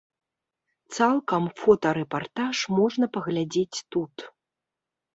[0.97, 4.15] Цалкам фотарэпартаж можна паглядзець тут.